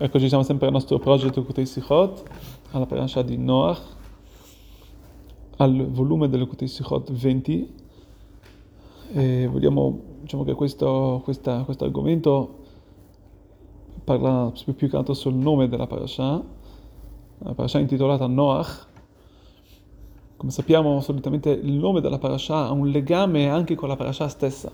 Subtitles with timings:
[0.00, 2.22] Eccoci, siamo sempre al nostro progetto Kutei Sichot,
[2.70, 3.82] alla parasha di Noach,
[5.56, 7.74] al volume delle Kutei Sichot 20.
[9.14, 12.58] E vogliamo, diciamo che questo, questa, questo argomento
[14.04, 16.44] parla più che altro sul nome della parasha,
[17.38, 18.86] la parasha intitolata Noach.
[20.36, 24.70] Come sappiamo, solitamente il nome della parasha ha un legame anche con la parasha stessa.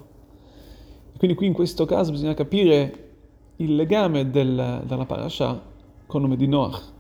[1.17, 3.13] Quindi qui in questo caso bisogna capire
[3.57, 5.61] il legame del, della parasha
[6.07, 6.93] con il nome di Noach,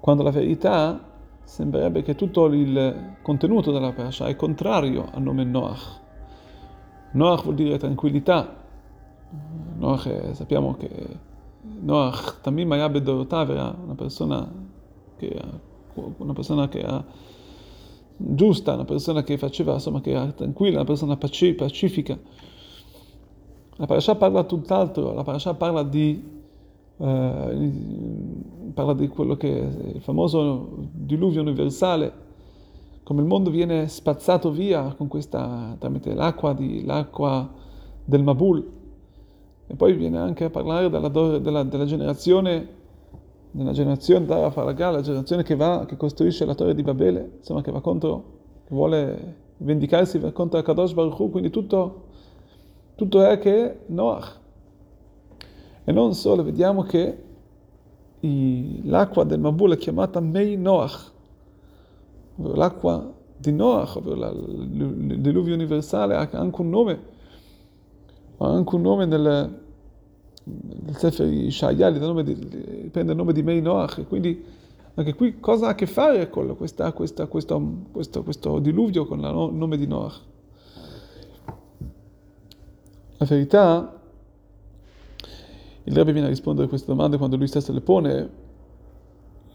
[0.00, 1.08] quando la verità
[1.44, 6.00] sembrerebbe che tutto il contenuto della parasha è contrario al nome Noach.
[7.12, 8.56] Noach vuol dire tranquillità.
[9.78, 10.88] Noach è, sappiamo che
[11.80, 14.48] Noach Tamim Ayabed Dorotav era una persona
[15.16, 15.40] che
[15.94, 17.04] una persona che era
[18.16, 22.18] giusta, una persona che faceva, insomma, che era tranquilla, una persona pacifica.
[23.80, 26.22] La parasha parla tutt'altro, la parasha parla di,
[26.98, 27.72] eh,
[28.74, 32.12] parla di quello che è il famoso diluvio universale,
[33.02, 37.50] come il mondo viene spazzato via questa, tramite l'acqua, di, l'acqua
[38.04, 38.70] del Mabul.
[39.66, 42.68] E poi viene anche a parlare della, della, della generazione,
[43.50, 47.62] della generazione Dara Faragà, la generazione che va, che costruisce la torre di Babele, insomma
[47.62, 48.24] che va contro,
[48.66, 52.08] che vuole vendicarsi contro Akadosh Baruch Hu, quindi tutto
[53.00, 54.38] tutto è che Noach.
[55.84, 57.22] E non solo, vediamo che
[58.20, 61.10] i, l'acqua del Mabul è chiamata Mei Noach,
[62.34, 67.00] l'acqua di Noach, ovvero il diluvio universale, ha anche un nome,
[68.36, 69.60] ha anche un nome nel,
[70.44, 74.44] nel Sefer Ishaya, prende il nome di Mei Noach, e quindi
[74.92, 77.62] anche qui cosa ha a che fare con questa, questa, questo,
[77.92, 80.20] questo, questo diluvio con il nome di Noach?
[83.20, 84.00] La verità,
[85.84, 88.30] il Rebbe viene a rispondere a queste domande quando lui stesso le pone.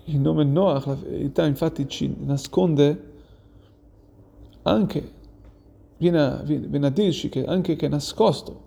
[0.03, 3.13] Il nome Noach, la verità infatti ci nasconde
[4.61, 5.11] anche,
[5.97, 8.61] viene a, viene a dirci che anche che è nascosto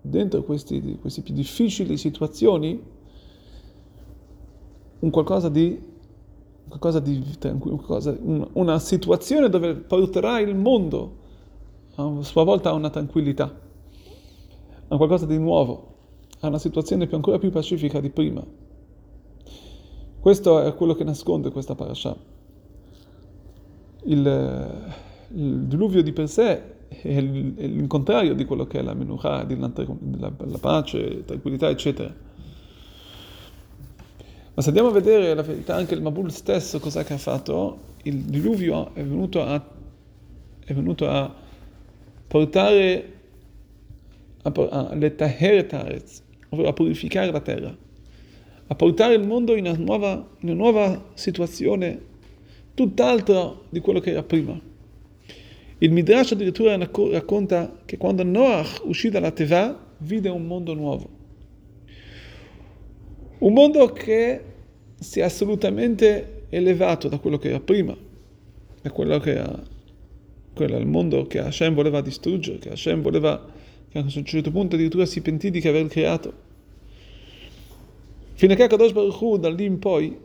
[0.00, 2.82] dentro queste più difficili situazioni
[4.98, 5.80] un qualcosa di,
[6.66, 7.24] qualcosa di
[7.60, 8.18] qualcosa,
[8.54, 11.18] una situazione dove porterà il mondo
[11.94, 13.68] a sua volta a una tranquillità
[14.92, 15.96] a qualcosa di nuovo,
[16.40, 18.44] a una situazione più, ancora più pacifica di prima.
[20.18, 22.16] Questo è quello che nasconde questa parasha.
[24.02, 24.92] Il,
[25.34, 29.72] il diluvio di per sé è, il, contrario di quello che è la menucha, la,
[30.18, 32.12] la, la pace, tranquillità, eccetera.
[34.52, 37.78] Ma se andiamo a vedere la verità, anche il Mabul stesso cosa che ha fatto,
[38.02, 39.64] il diluvio è venuto a,
[40.64, 41.32] è venuto a
[42.26, 43.19] portare
[44.42, 47.76] a letaher taretz, ovvero a purificare la terra,
[48.66, 52.00] a portare il mondo in una nuova, in una nuova situazione
[52.74, 54.58] tutt'altra di quello che era prima.
[55.78, 61.08] Il Midrash addirittura racconta che quando Noach uscì dalla Teva vide un mondo nuovo.
[63.38, 64.44] Un mondo che
[64.98, 67.96] si è assolutamente elevato da quello che era prima,
[68.82, 69.38] da quello che
[71.38, 73.42] Hashem voleva distruggere, che Hashem voleva
[73.90, 76.48] che a un certo punto addirittura si pentì di aver creato.
[78.34, 80.16] Fino a che Kadosh Baruch Hu, da lì in poi,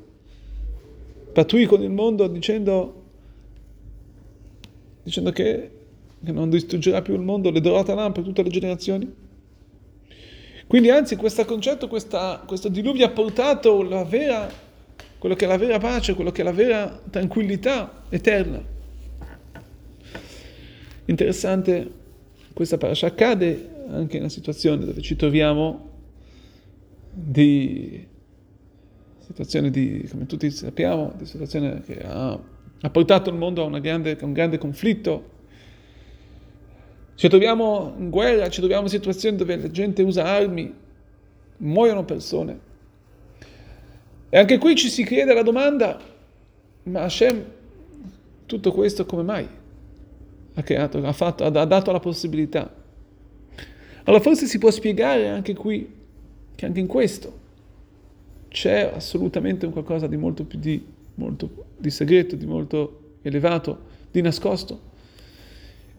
[1.33, 3.03] pattuì con il mondo dicendo,
[5.03, 5.71] dicendo che,
[6.23, 9.13] che non distruggerà più il mondo, le Dorotalam per tutte le generazioni.
[10.67, 14.47] Quindi anzi questo concetto, questa, questo diluvio ha portato la vera,
[15.17, 18.63] quello che è la vera pace, quello che è la vera tranquillità eterna.
[21.05, 22.03] Interessante
[22.55, 25.89] questa parasha accade anche in una situazione dove ci troviamo
[27.11, 28.07] di
[29.19, 34.17] situazione di, come tutti sappiamo, di situazione che ha, ha portato il mondo a, grande,
[34.17, 35.31] a, un grande conflitto.
[37.15, 40.73] Ci troviamo in guerra, ci troviamo in situazioni dove la gente usa armi,
[41.57, 42.59] muoiono persone.
[44.29, 45.99] E anche qui ci si chiede la domanda,
[46.83, 47.43] ma Hashem,
[48.45, 49.63] tutto questo come mai?
[50.55, 52.73] Ha creato, ha, fatto, ha dato la possibilità.
[54.03, 55.93] Allora forse si può spiegare anche qui
[56.55, 57.43] che anche in questo
[58.47, 60.81] c'è assolutamente un qualcosa di molto più di,
[61.15, 63.79] molto, di segreto, di molto elevato,
[64.11, 64.93] di nascosto.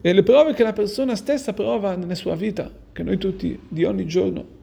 [0.01, 3.85] E le prove che la persona stessa prova nella sua vita, che noi tutti di
[3.85, 4.55] ogni giorno,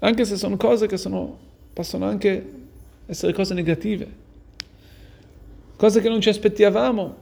[0.00, 1.38] anche se sono cose che sono,
[1.72, 2.52] possono anche
[3.06, 4.08] essere cose negative,
[5.76, 7.16] cose che non ci aspettavamo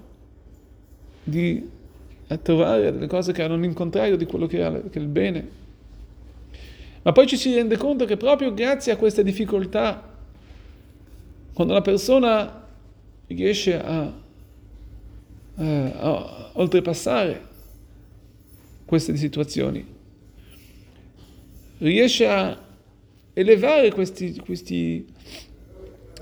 [1.25, 1.71] di
[2.43, 5.63] trovare delle cose che erano in contrario di quello che, era, che il bene.
[7.03, 10.13] Ma poi ci si rende conto che proprio grazie a queste difficoltà,
[11.53, 12.67] quando una persona
[13.27, 14.13] riesce a,
[15.57, 17.53] a, a oltrepassare
[18.87, 19.87] queste situazioni,
[21.79, 22.59] riesce a
[23.35, 25.07] elevare questi, questi,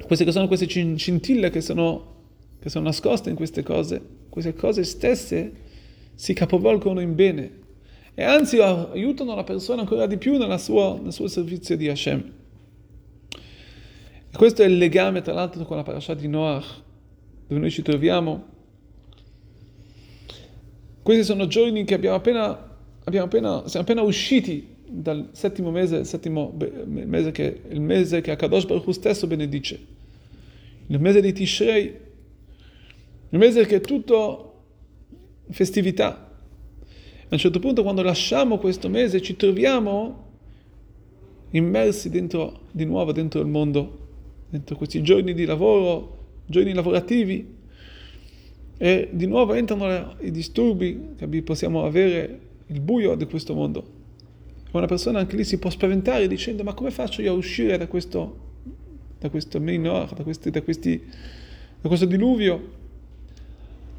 [0.05, 2.15] queste che sono queste scintille che sono,
[2.59, 5.53] che sono nascoste in queste cose, queste cose stesse
[6.15, 7.61] si capovolgono in bene
[8.15, 12.33] e anzi aiutano la persona ancora di più sua, nel suo servizio di Hashem.
[14.31, 16.83] E questo è il legame tra l'altro con la parasha di Noach,
[17.47, 18.51] dove noi ci troviamo.
[21.03, 26.07] Questi sono giorni che abbiamo appena, abbiamo appena, siamo appena usciti dal settimo mese, il
[26.07, 26.55] settimo
[26.87, 29.81] mese che il mese che Akadosh Baruch stesso benedice,
[30.87, 31.97] il mese di Tishrei,
[33.31, 34.52] il mese che tutto
[35.53, 36.31] festività.
[36.87, 40.31] A un certo punto, quando lasciamo questo mese, ci troviamo
[41.51, 43.99] immersi dentro, di nuovo dentro il mondo,
[44.49, 47.61] dentro questi giorni di lavoro, giorni lavorativi,
[48.77, 54.01] e di nuovo entrano i disturbi che possiamo avere, il buio di questo mondo
[54.79, 57.87] una persona anche lì si può spaventare dicendo ma come faccio io a uscire da
[57.87, 58.39] questo,
[59.19, 61.03] da questo minor, da, questi, da, questi,
[61.81, 62.81] da questo diluvio,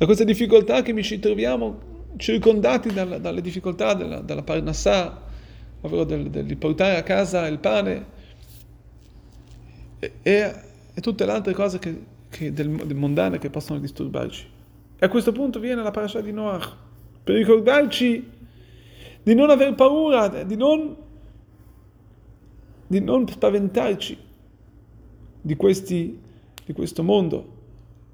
[0.04, 1.80] da queste difficoltà che mi ci troviamo
[2.18, 5.22] circondati dalla, dalle difficoltà della, dalla parnassà,
[5.80, 8.06] ovvero del, del, portare a casa il pane
[10.00, 10.54] e, e,
[10.94, 14.46] e tutte le altre cose che, che del, del mondane che possono disturbarci.
[15.00, 16.76] E a questo punto viene la parasha di Noach
[17.24, 18.30] per ricordarci
[19.24, 20.98] di non aver paura, di non,
[22.88, 24.18] di non spaventarci
[25.40, 26.20] di, questi,
[26.66, 27.48] di questo mondo,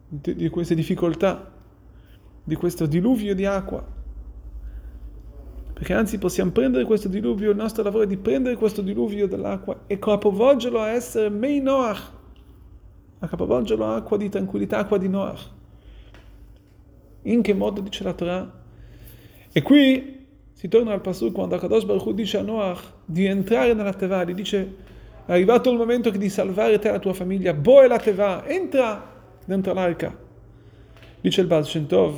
[0.07, 1.57] di, di queste difficoltà,
[2.49, 3.85] di questo diluvio di acqua.
[5.71, 9.83] Perché anzi possiamo prendere questo diluvio, il nostro lavoro è di prendere questo diluvio dell'acqua
[9.87, 12.11] e capovolgerlo a essere Mei Noach,
[13.19, 15.49] a capovolgerlo a acqua di tranquillità, acqua di Noach.
[17.21, 18.51] In che modo dice la Torah?
[19.51, 23.73] E qui si torna al Pasuk quando Akadosh Baruch Hu dice a Noach di entrare
[23.73, 24.75] nella Teva, gli dice
[25.25, 29.01] è arrivato il momento di salvare te e la tua famiglia, boe la Teva, entra
[29.45, 30.27] dentro l'arca.
[31.21, 32.15] Dice il Baal Shem Tov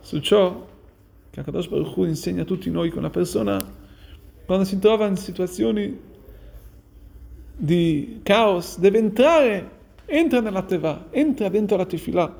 [0.00, 0.66] su ciò
[1.30, 3.58] che Akadosh Baruch Hu insegna a tutti noi che una persona
[4.44, 5.98] quando si trova in situazioni
[7.56, 9.70] di caos deve entrare,
[10.06, 12.36] entra nella Teva, entra dentro la Tefillah,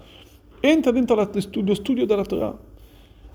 [0.61, 2.69] entra dentro lo studio della Torah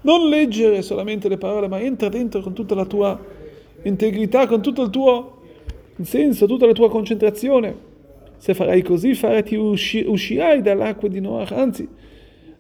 [0.06, 3.20] non leggere solamente le parole, ma entra dentro con tutta la tua
[3.82, 5.42] integrità, con tutto il tuo
[6.02, 7.94] senso, tutta la tua concentrazione.
[8.46, 11.90] Se farai così, farati usci- uscirai dall'acqua di Noach, anzi,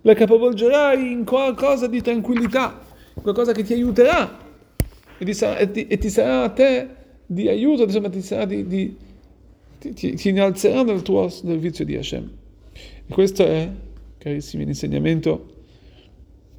[0.01, 2.81] la capovolgerai in qualcosa di tranquillità,
[3.21, 4.35] qualcosa che ti aiuterà
[5.15, 6.87] e ti sarà, e ti, e ti sarà a te
[7.27, 8.95] di aiuto, insomma, ti, sarà di, di
[9.77, 12.31] ti, ti, ti innalzerà nel tuo servizio di Hashem.
[13.05, 13.69] E questo è,
[14.17, 15.53] carissimi, l'insegnamento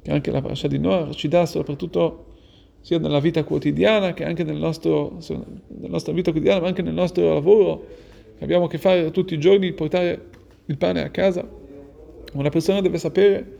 [0.03, 2.27] che anche la parasha di Noah ci dà soprattutto
[2.79, 6.93] sia nella vita quotidiana che anche nel nostro, nella nostra vita quotidiana, ma anche nel
[6.93, 8.05] nostro lavoro,
[8.37, 10.25] che abbiamo a che fare tutti i giorni, portare
[10.65, 11.47] il pane a casa.
[12.33, 13.57] Una persona deve sapere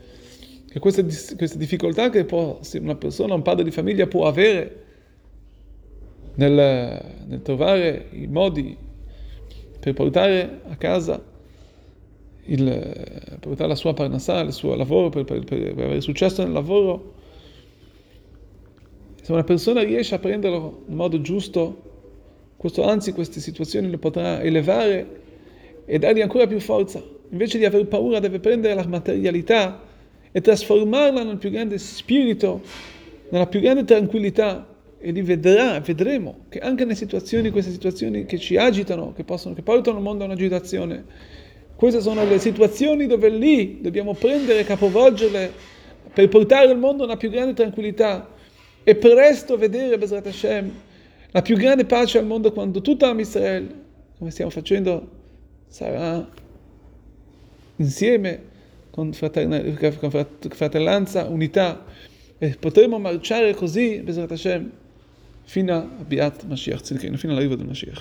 [0.68, 4.84] che queste, queste difficoltà che può, una persona, un padre di famiglia può avere
[6.34, 8.76] nel, nel trovare i modi
[9.80, 11.22] per portare a casa
[12.44, 17.14] il, portare la sua parnassà, il suo lavoro, per, per, per, avere successo nel lavoro,
[19.22, 21.87] se una persona riesce a prenderlo in modo giusto,
[22.58, 25.06] questo, anzi queste situazioni le potrà elevare
[25.86, 27.00] e dargli ancora più forza.
[27.30, 29.80] Invece di aver paura deve prendere la materialità
[30.32, 32.60] e trasformarla nel più grande spirito,
[33.28, 34.66] nella più grande tranquillità
[34.98, 39.54] e lì vedrà, vedremo che anche nelle situazioni, queste situazioni che ci agitano, che, possono,
[39.54, 41.04] che portano il mondo a un'agitazione,
[41.76, 45.52] queste sono le situazioni dove lì dobbiamo prendere capovolgerle
[46.12, 48.28] per portare il mondo a una più grande tranquillità
[48.82, 50.72] e presto vedere, Bezrat Hashem,
[51.38, 53.72] la più grande pace al mondo quando tutta la Israel,
[54.18, 55.08] come stiamo facendo,
[55.68, 56.28] sarà
[57.76, 58.42] insieme
[58.90, 61.84] con, fratellanza, unità
[62.38, 64.70] e potremo marciare così, Bezrat Hashem,
[65.44, 66.82] fino a Biat Mashiach,
[67.16, 67.96] fino all'arrivo del Mashiach.